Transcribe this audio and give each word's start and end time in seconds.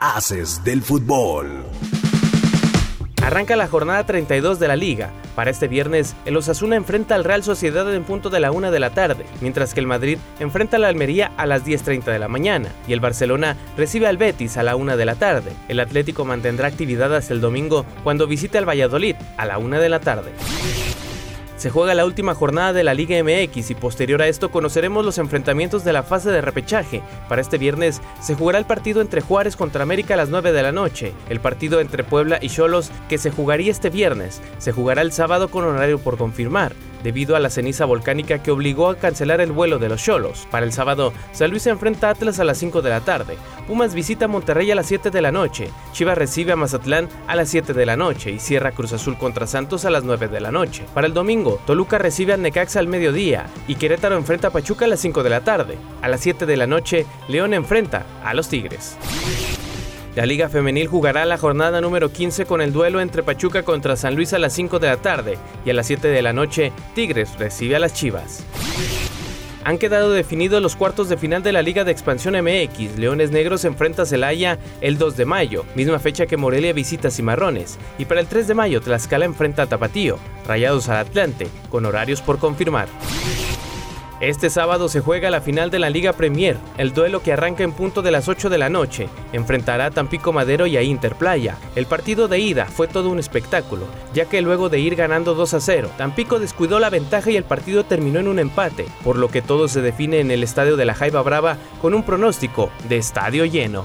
Haces 0.00 0.62
del 0.62 0.80
fútbol. 0.80 1.64
Arranca 3.20 3.56
la 3.56 3.66
jornada 3.66 4.06
32 4.06 4.60
de 4.60 4.68
la 4.68 4.76
liga. 4.76 5.10
Para 5.34 5.50
este 5.50 5.66
viernes, 5.66 6.14
el 6.24 6.36
Osasuna 6.36 6.76
enfrenta 6.76 7.16
al 7.16 7.24
Real 7.24 7.42
Sociedad 7.42 7.92
en 7.92 8.04
punto 8.04 8.30
de 8.30 8.38
la 8.38 8.52
1 8.52 8.70
de 8.70 8.78
la 8.78 8.90
tarde, 8.90 9.26
mientras 9.40 9.74
que 9.74 9.80
el 9.80 9.88
Madrid 9.88 10.18
enfrenta 10.38 10.76
a 10.76 10.78
la 10.78 10.86
Almería 10.86 11.32
a 11.36 11.46
las 11.46 11.66
10.30 11.66 12.04
de 12.12 12.18
la 12.20 12.28
mañana 12.28 12.68
y 12.86 12.92
el 12.92 13.00
Barcelona 13.00 13.56
recibe 13.76 14.06
al 14.06 14.18
Betis 14.18 14.56
a 14.56 14.62
la 14.62 14.76
1 14.76 14.96
de 14.96 15.04
la 15.04 15.16
tarde. 15.16 15.50
El 15.66 15.80
Atlético 15.80 16.24
mantendrá 16.24 16.68
actividad 16.68 17.12
hasta 17.12 17.34
el 17.34 17.40
domingo 17.40 17.84
cuando 18.04 18.28
visite 18.28 18.56
al 18.56 18.68
Valladolid 18.68 19.16
a 19.36 19.46
la 19.46 19.58
1 19.58 19.80
de 19.80 19.88
la 19.88 19.98
tarde. 19.98 20.30
Se 21.58 21.70
juega 21.70 21.96
la 21.96 22.06
última 22.06 22.36
jornada 22.36 22.72
de 22.72 22.84
la 22.84 22.94
Liga 22.94 23.20
MX 23.20 23.72
y 23.72 23.74
posterior 23.74 24.22
a 24.22 24.28
esto 24.28 24.52
conoceremos 24.52 25.04
los 25.04 25.18
enfrentamientos 25.18 25.84
de 25.84 25.92
la 25.92 26.04
fase 26.04 26.30
de 26.30 26.40
repechaje. 26.40 27.02
Para 27.28 27.40
este 27.40 27.58
viernes 27.58 28.00
se 28.20 28.36
jugará 28.36 28.60
el 28.60 28.64
partido 28.64 29.00
entre 29.00 29.22
Juárez 29.22 29.56
contra 29.56 29.82
América 29.82 30.14
a 30.14 30.18
las 30.18 30.28
9 30.28 30.52
de 30.52 30.62
la 30.62 30.70
noche, 30.70 31.14
el 31.28 31.40
partido 31.40 31.80
entre 31.80 32.04
Puebla 32.04 32.38
y 32.40 32.48
Cholos 32.48 32.92
que 33.08 33.18
se 33.18 33.32
jugaría 33.32 33.72
este 33.72 33.90
viernes, 33.90 34.40
se 34.58 34.70
jugará 34.70 35.02
el 35.02 35.10
sábado 35.10 35.50
con 35.50 35.64
horario 35.64 35.98
por 35.98 36.16
confirmar 36.16 36.74
debido 37.02 37.36
a 37.36 37.40
la 37.40 37.50
ceniza 37.50 37.84
volcánica 37.84 38.42
que 38.42 38.50
obligó 38.50 38.88
a 38.88 38.96
cancelar 38.96 39.40
el 39.40 39.52
vuelo 39.52 39.78
de 39.78 39.88
los 39.88 40.02
Cholos. 40.02 40.46
Para 40.50 40.66
el 40.66 40.72
sábado, 40.72 41.12
San 41.32 41.50
Luis 41.50 41.62
se 41.62 41.70
enfrenta 41.70 42.08
a 42.08 42.10
Atlas 42.10 42.40
a 42.40 42.44
las 42.44 42.58
5 42.58 42.82
de 42.82 42.90
la 42.90 43.00
tarde, 43.00 43.36
Pumas 43.66 43.94
visita 43.94 44.28
Monterrey 44.28 44.70
a 44.70 44.74
las 44.74 44.86
7 44.86 45.10
de 45.10 45.22
la 45.22 45.32
noche, 45.32 45.70
Chivas 45.92 46.18
recibe 46.18 46.52
a 46.52 46.56
Mazatlán 46.56 47.08
a 47.26 47.36
las 47.36 47.48
7 47.48 47.74
de 47.74 47.86
la 47.86 47.96
noche 47.96 48.30
y 48.30 48.38
cierra 48.38 48.72
Cruz 48.72 48.92
Azul 48.92 49.18
contra 49.18 49.46
Santos 49.46 49.84
a 49.84 49.90
las 49.90 50.04
9 50.04 50.28
de 50.28 50.40
la 50.40 50.50
noche. 50.50 50.84
Para 50.94 51.06
el 51.06 51.14
domingo, 51.14 51.60
Toluca 51.66 51.98
recibe 51.98 52.32
a 52.32 52.36
Necaxa 52.36 52.78
al 52.78 52.88
mediodía 52.88 53.46
y 53.66 53.74
Querétaro 53.74 54.16
enfrenta 54.16 54.48
a 54.48 54.50
Pachuca 54.50 54.86
a 54.86 54.88
las 54.88 55.00
5 55.00 55.22
de 55.22 55.30
la 55.30 55.40
tarde. 55.42 55.78
A 56.02 56.08
las 56.08 56.20
7 56.20 56.46
de 56.46 56.56
la 56.56 56.66
noche, 56.66 57.06
León 57.28 57.54
enfrenta 57.54 58.06
a 58.24 58.34
los 58.34 58.48
Tigres. 58.48 58.96
La 60.18 60.26
Liga 60.26 60.48
Femenil 60.48 60.88
jugará 60.88 61.24
la 61.26 61.38
jornada 61.38 61.80
número 61.80 62.10
15 62.10 62.44
con 62.44 62.60
el 62.60 62.72
duelo 62.72 63.00
entre 63.00 63.22
Pachuca 63.22 63.62
contra 63.62 63.94
San 63.94 64.16
Luis 64.16 64.32
a 64.32 64.40
las 64.40 64.52
5 64.52 64.80
de 64.80 64.88
la 64.88 64.96
tarde 64.96 65.38
y 65.64 65.70
a 65.70 65.74
las 65.74 65.86
7 65.86 66.08
de 66.08 66.22
la 66.22 66.32
noche 66.32 66.72
Tigres 66.96 67.38
recibe 67.38 67.76
a 67.76 67.78
las 67.78 67.94
Chivas. 67.94 68.44
Han 69.62 69.78
quedado 69.78 70.10
definidos 70.10 70.60
los 70.60 70.74
cuartos 70.74 71.08
de 71.08 71.18
final 71.18 71.44
de 71.44 71.52
la 71.52 71.62
Liga 71.62 71.84
de 71.84 71.92
Expansión 71.92 72.34
MX. 72.34 72.98
Leones 72.98 73.30
Negros 73.30 73.64
enfrenta 73.64 74.02
a 74.02 74.06
Celaya 74.06 74.58
el 74.80 74.98
2 74.98 75.16
de 75.16 75.24
mayo, 75.24 75.64
misma 75.76 76.00
fecha 76.00 76.26
que 76.26 76.36
Morelia 76.36 76.72
visita 76.72 77.12
Cimarrones. 77.12 77.78
Y 77.96 78.06
para 78.06 78.20
el 78.20 78.26
3 78.26 78.48
de 78.48 78.54
mayo 78.54 78.80
Tlaxcala 78.80 79.24
enfrenta 79.24 79.62
a 79.62 79.66
Tapatío, 79.66 80.18
Rayados 80.48 80.88
al 80.88 80.96
Atlante, 80.96 81.46
con 81.70 81.86
horarios 81.86 82.22
por 82.22 82.40
confirmar. 82.40 82.88
Este 84.20 84.50
sábado 84.50 84.88
se 84.88 85.00
juega 85.00 85.30
la 85.30 85.40
final 85.40 85.70
de 85.70 85.78
la 85.78 85.90
Liga 85.90 86.12
Premier, 86.12 86.56
el 86.76 86.92
duelo 86.92 87.22
que 87.22 87.32
arranca 87.32 87.62
en 87.62 87.70
punto 87.70 88.02
de 88.02 88.10
las 88.10 88.26
8 88.26 88.50
de 88.50 88.58
la 88.58 88.68
noche. 88.68 89.08
Enfrentará 89.32 89.86
a 89.86 89.90
Tampico 89.92 90.32
Madero 90.32 90.66
y 90.66 90.76
a 90.76 90.82
Interplaya. 90.82 91.56
El 91.76 91.86
partido 91.86 92.26
de 92.26 92.40
ida 92.40 92.64
fue 92.66 92.88
todo 92.88 93.10
un 93.10 93.20
espectáculo, 93.20 93.86
ya 94.12 94.24
que 94.24 94.42
luego 94.42 94.70
de 94.70 94.80
ir 94.80 94.96
ganando 94.96 95.36
2 95.36 95.54
a 95.54 95.60
0, 95.60 95.90
Tampico 95.96 96.40
descuidó 96.40 96.80
la 96.80 96.90
ventaja 96.90 97.30
y 97.30 97.36
el 97.36 97.44
partido 97.44 97.84
terminó 97.84 98.18
en 98.18 98.26
un 98.26 98.40
empate, 98.40 98.86
por 99.04 99.16
lo 99.16 99.28
que 99.28 99.40
todo 99.40 99.68
se 99.68 99.82
define 99.82 100.18
en 100.18 100.32
el 100.32 100.42
estadio 100.42 100.76
de 100.76 100.84
la 100.84 100.94
Jaiba 100.94 101.22
Brava 101.22 101.56
con 101.80 101.94
un 101.94 102.02
pronóstico 102.02 102.70
de 102.88 102.96
estadio 102.96 103.44
lleno. 103.44 103.84